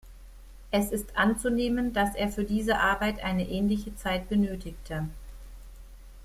[0.71, 5.05] Es ist anzunehmen, dass er für diese Arbeit eine ähnliche Zeit benötigte.